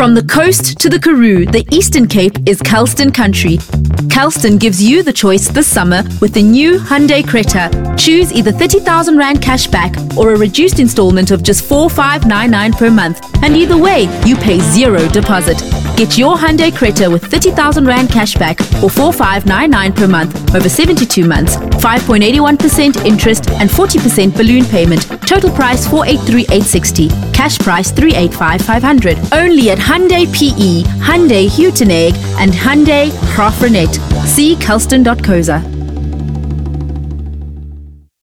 From 0.00 0.14
the 0.14 0.24
coast 0.24 0.78
to 0.78 0.88
the 0.88 0.98
Karoo, 0.98 1.44
the 1.44 1.68
Eastern 1.70 2.06
Cape 2.06 2.32
is 2.46 2.62
Kelston 2.62 3.12
country. 3.12 3.58
Kelston 4.08 4.56
gives 4.56 4.82
you 4.82 5.02
the 5.02 5.12
choice 5.12 5.48
this 5.48 5.66
summer 5.66 6.02
with 6.22 6.32
the 6.32 6.42
new 6.42 6.78
Hyundai 6.78 7.22
Creta. 7.22 7.68
Choose 7.98 8.32
either 8.32 8.50
30,000 8.50 9.18
Rand 9.18 9.42
cash 9.42 9.66
back 9.66 9.94
or 10.16 10.32
a 10.32 10.38
reduced 10.38 10.78
installment 10.78 11.32
of 11.32 11.42
just 11.42 11.66
4599 11.66 12.72
per 12.72 12.90
month. 12.90 13.20
And 13.44 13.54
either 13.54 13.76
way, 13.76 14.04
you 14.24 14.36
pay 14.36 14.58
zero 14.60 15.06
deposit. 15.08 15.58
Get 16.00 16.16
your 16.16 16.34
Hyundai 16.34 16.70
Creta 16.70 17.12
with 17.12 17.22
30,000 17.30 17.84
Rand 17.84 18.08
cashback 18.08 18.58
or 18.82 18.88
4599 18.88 19.92
per 19.92 20.08
month 20.08 20.54
over 20.54 20.66
72 20.66 21.28
months, 21.28 21.56
5.81% 21.56 23.04
interest 23.04 23.50
and 23.50 23.68
40% 23.68 24.34
balloon 24.34 24.64
payment. 24.64 25.02
Total 25.28 25.50
price 25.50 25.86
483,860. 25.86 27.08
Cash 27.34 27.58
price 27.58 27.90
385,500. 27.90 29.18
Only 29.34 29.68
at 29.68 29.76
Hyundai 29.76 30.24
PE, 30.32 30.84
Hyundai 31.04 31.50
Uitenhage 31.50 32.16
and 32.38 32.50
Hyundai 32.50 33.10
Graaff-Reinet. 33.34 33.94
See 34.26 34.56
kelston.coza. 34.56 35.79